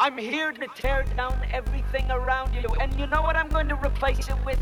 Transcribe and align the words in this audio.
I'm 0.00 0.18
here 0.18 0.50
to 0.50 0.66
tear 0.74 1.04
down 1.16 1.38
everything 1.52 2.10
around 2.10 2.52
you, 2.54 2.68
and 2.80 2.92
you 2.98 3.06
know 3.06 3.22
what 3.22 3.36
I'm 3.36 3.48
going 3.48 3.68
to 3.68 3.76
replace 3.76 4.28
it 4.28 4.44
with? 4.44 4.58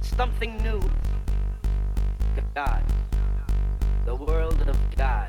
Something 0.00 0.56
new. 0.58 0.80
God. 2.54 2.84
The 4.04 4.14
world 4.14 4.60
of 4.68 4.76
God. 4.96 5.28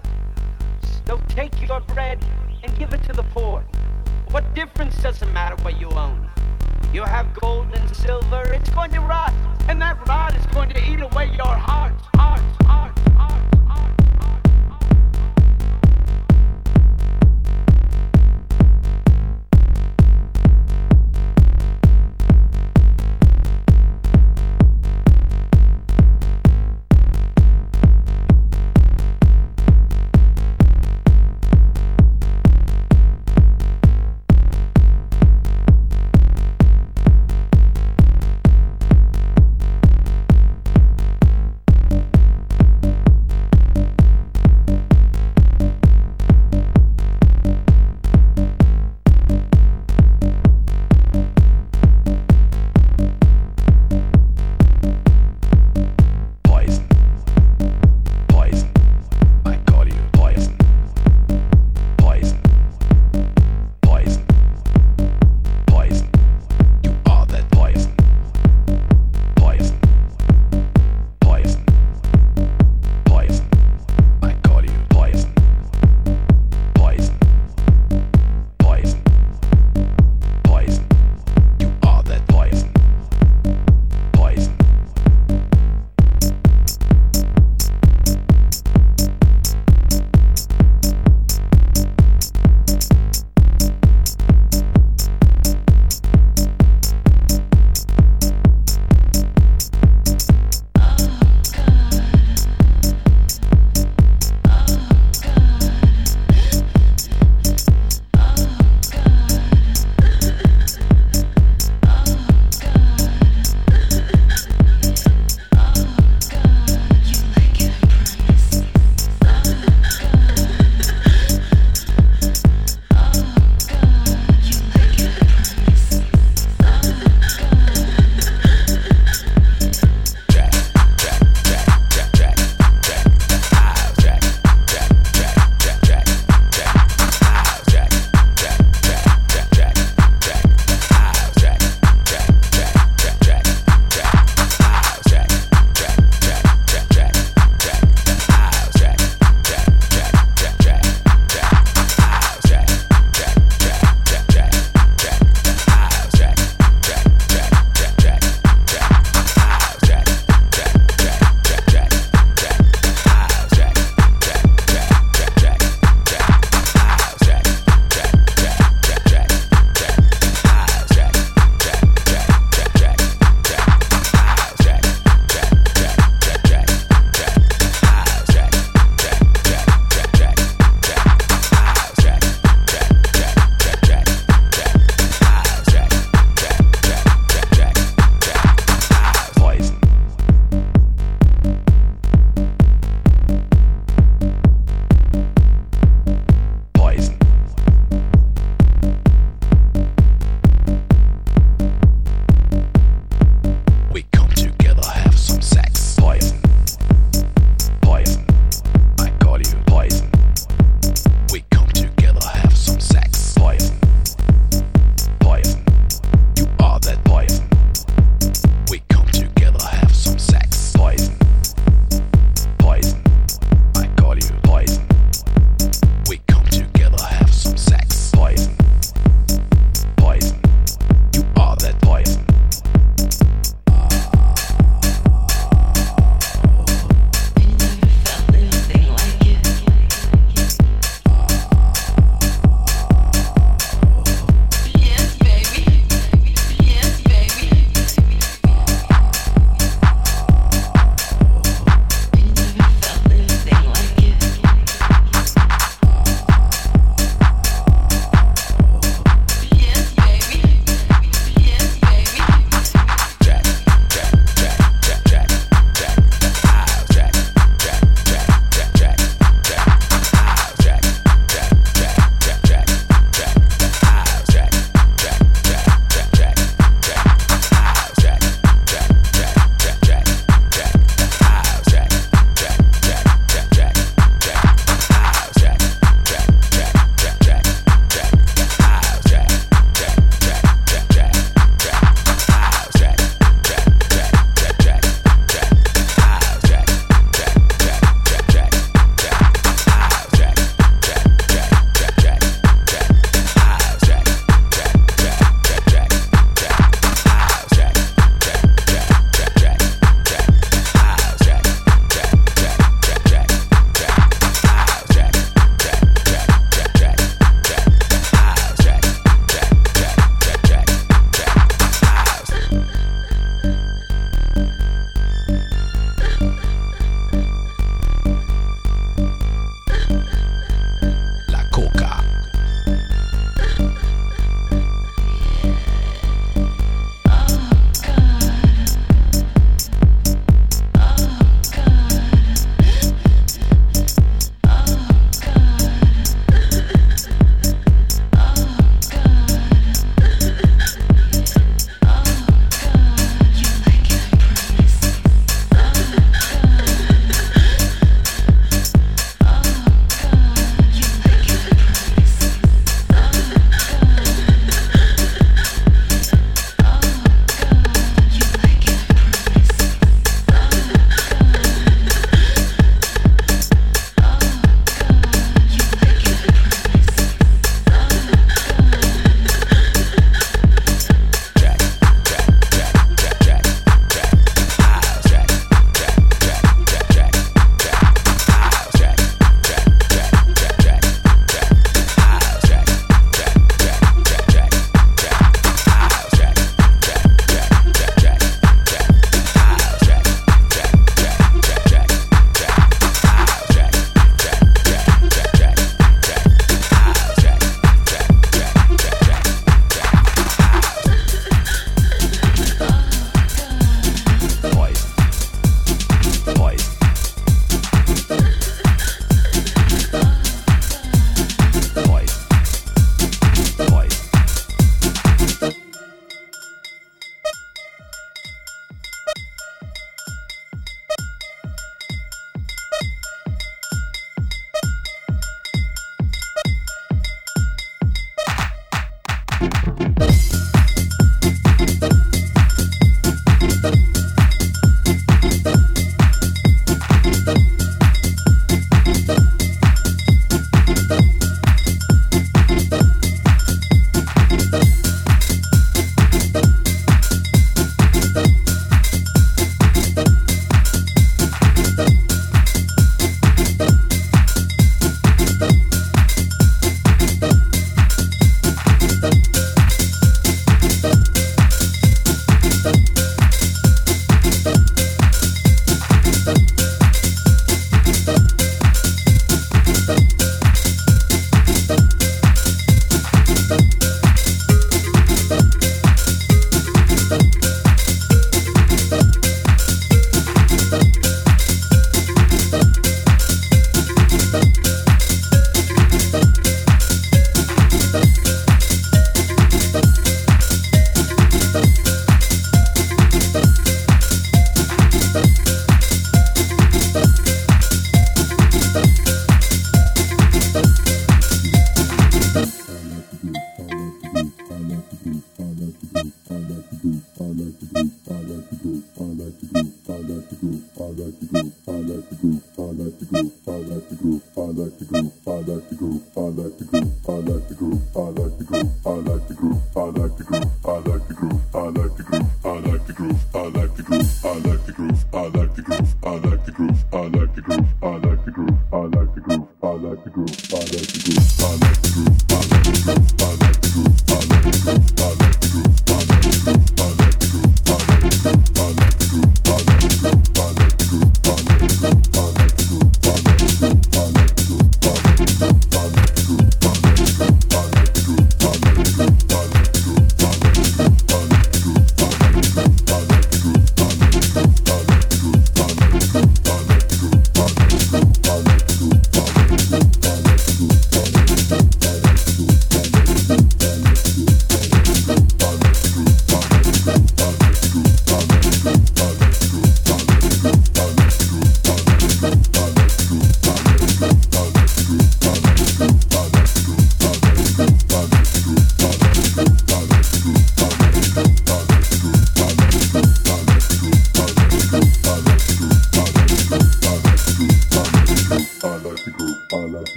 So 1.07 1.19
take 1.27 1.59
your 1.67 1.79
bread 1.81 2.23
and 2.63 2.77
give 2.77 2.93
it 2.93 3.03
to 3.03 3.13
the 3.13 3.23
poor. 3.23 3.63
What 4.31 4.53
difference 4.53 4.95
does 5.01 5.21
it 5.21 5.31
matter 5.33 5.55
what 5.63 5.79
you 5.79 5.89
own? 5.89 6.29
You 6.93 7.03
have 7.03 7.33
gold 7.33 7.67
and 7.73 7.95
silver, 7.95 8.53
it's 8.53 8.69
going 8.69 8.91
to 8.91 8.99
rot, 8.99 9.33
and 9.67 9.81
that 9.81 10.07
rot 10.07 10.35
is 10.35 10.45
going 10.47 10.69
to 10.69 10.91
eat 10.91 11.01
away 11.01 11.27
your 11.35 11.55
heart, 11.55 11.93
heart, 12.15 12.41
heart, 12.63 12.98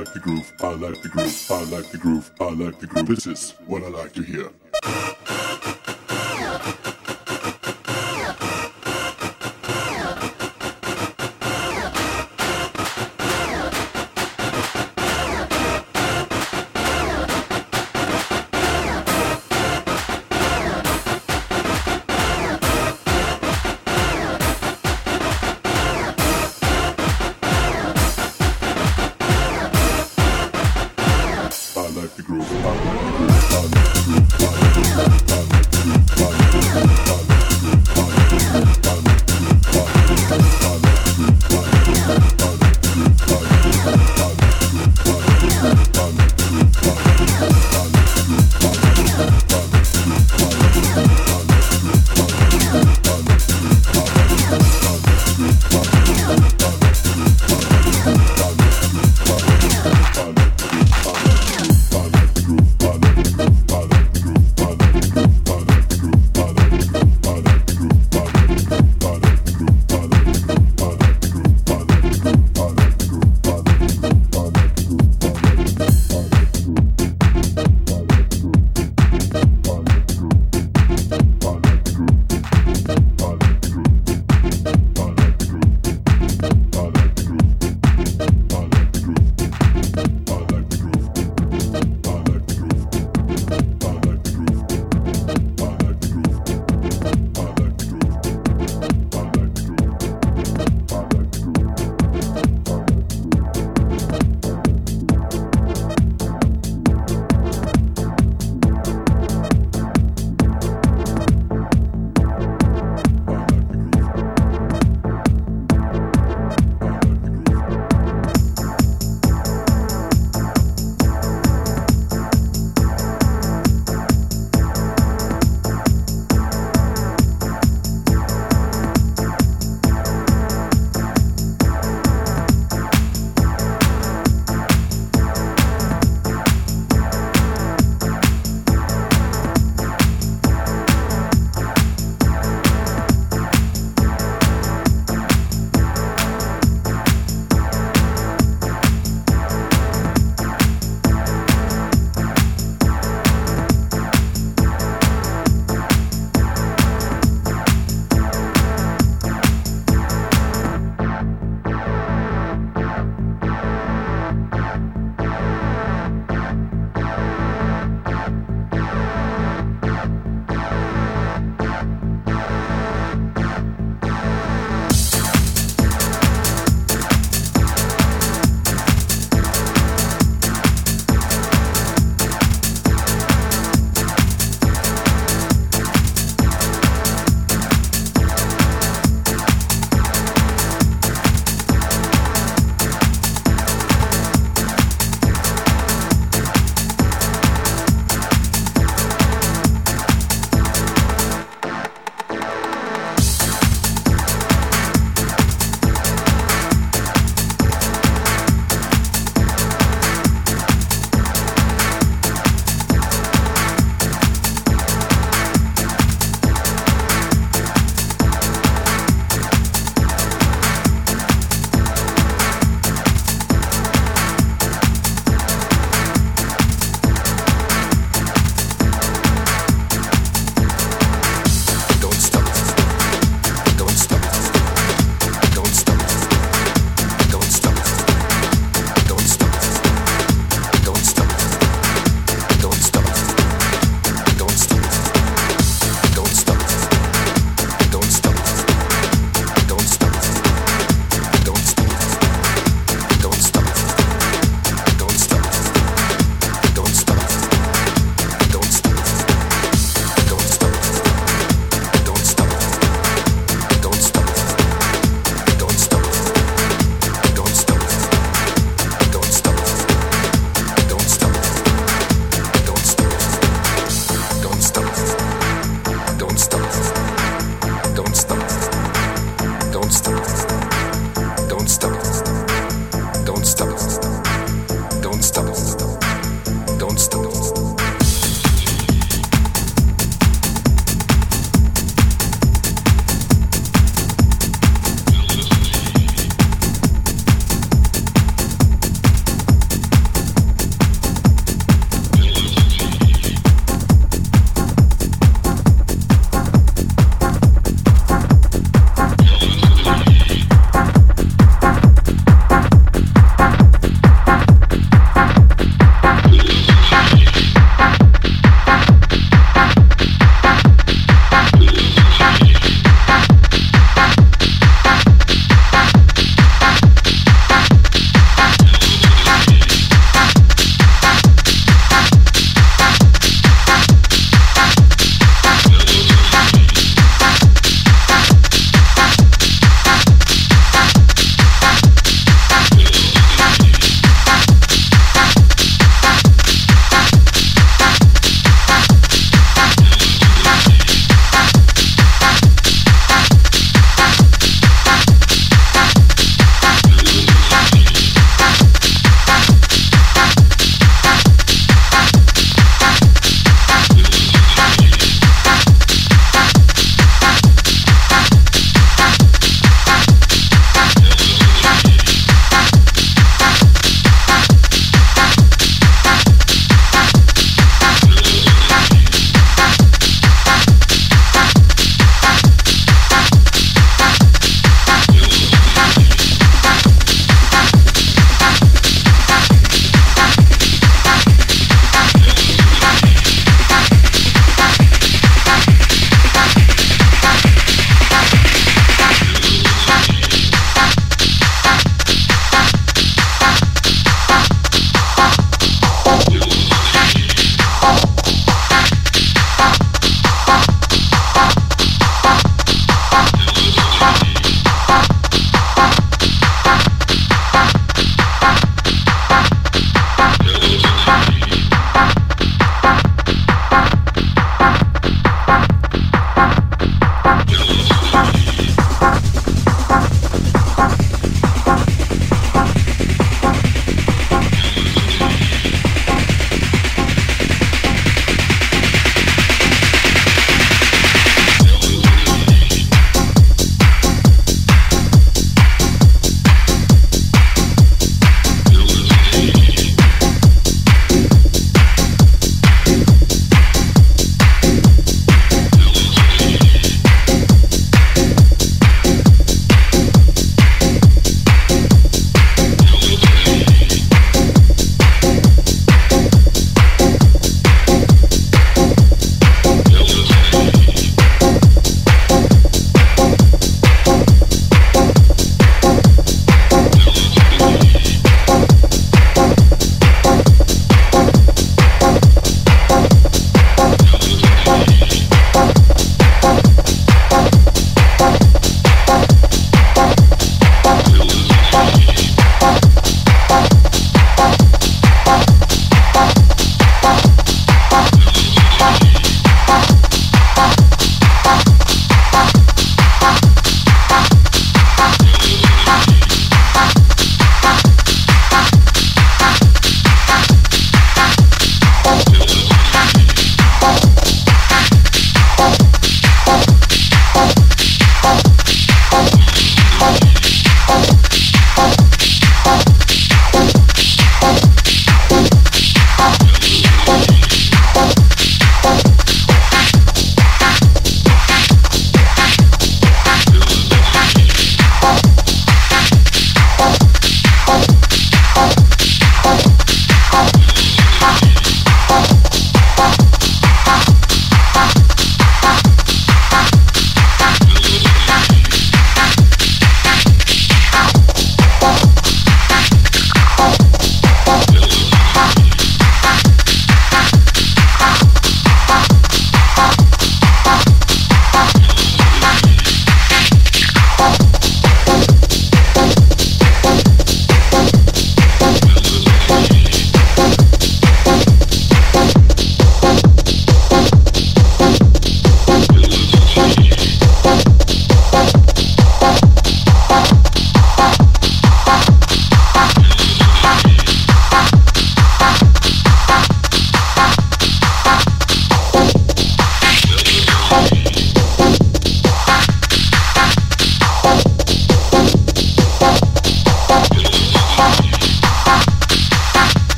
like 0.00 0.12
to 0.14 0.20
hear. 0.20 0.54
I 0.60 0.68
like 0.68 1.02
the 1.02 1.08
groove. 1.08 1.46
I 1.50 1.64
like 1.64 1.90
the 1.90 1.98
groove. 1.98 2.30
I 2.40 2.50
like 2.50 2.80
the 2.80 2.86
groove. 2.86 3.06
This 3.08 3.26
is 3.26 3.54
what 3.66 3.82
I 3.82 3.88
like 3.88 4.12
to 4.14 4.22
groove. 4.22 4.50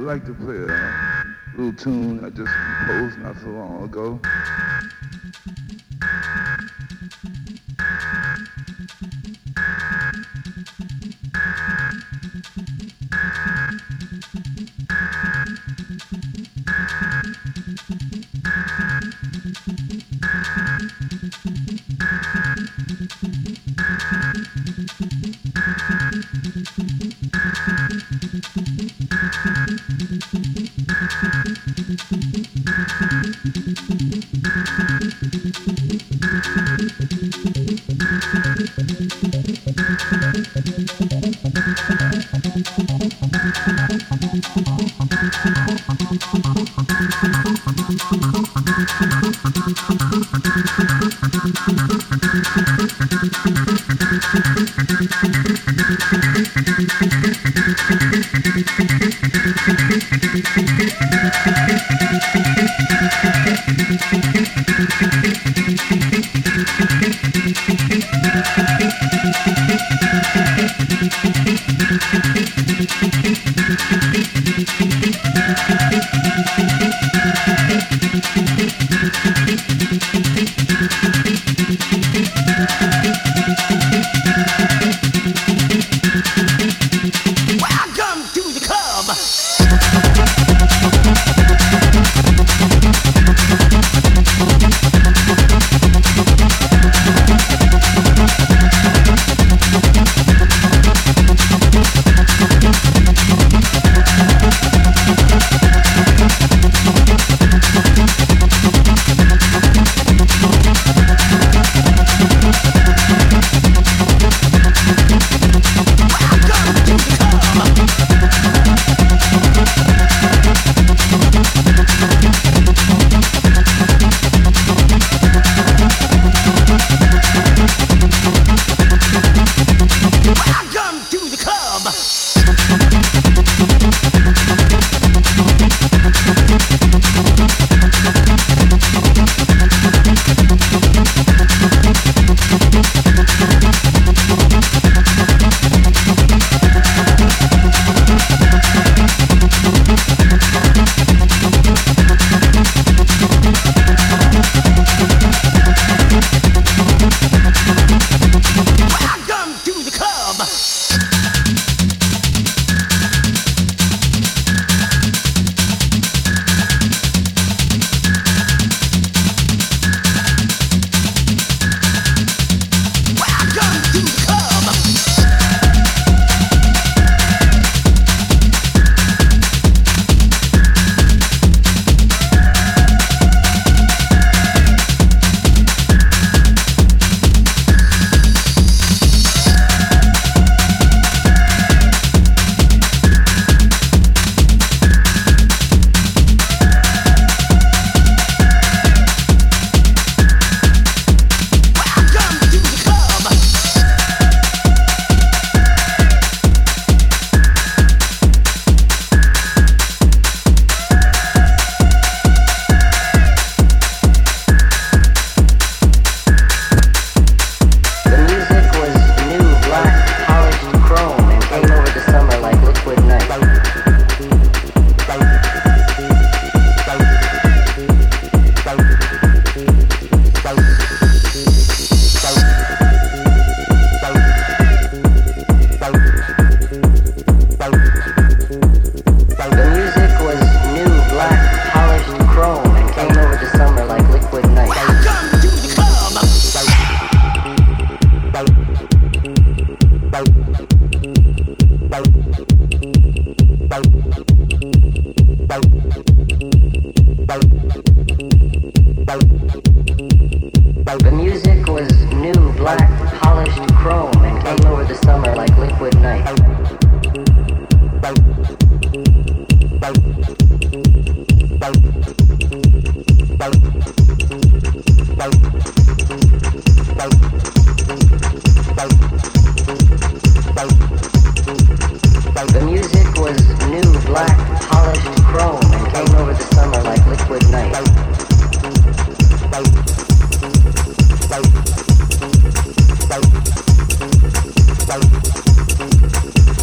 would 0.00 0.06
like 0.08 0.24
to 0.24 0.32
play 0.32 0.56
a 0.56 1.58
little 1.58 1.74
tune 1.74 2.24
I 2.24 2.30
just 2.30 2.50
composed 2.78 3.18
not 3.18 3.36
so 3.38 3.48
long 3.48 3.84
ago. 3.84 4.18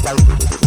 Bye. 0.08 0.67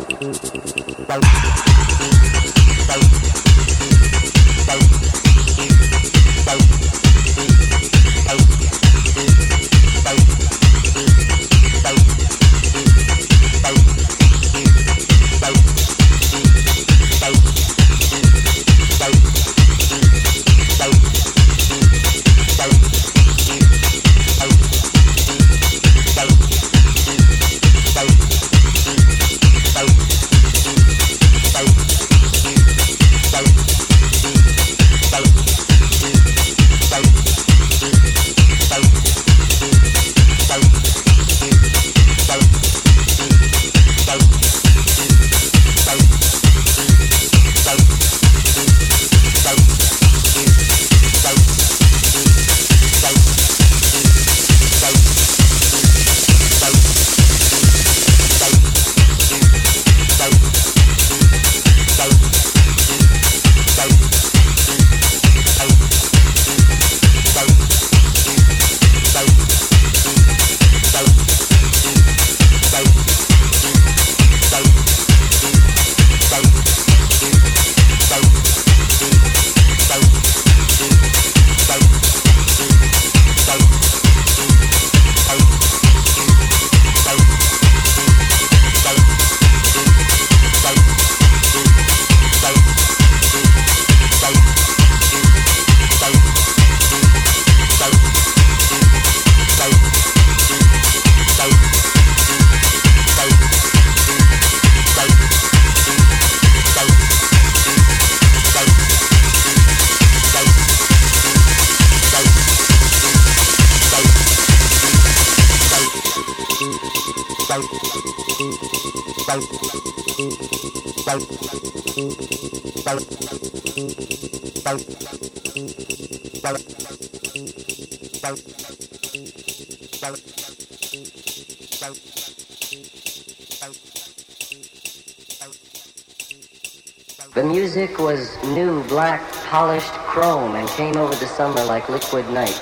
And 140.61 140.69
came 140.69 140.95
over 140.95 141.15
the 141.15 141.25
summer 141.25 141.63
like 141.65 141.89
liquid 141.89 142.29
night. 142.29 142.61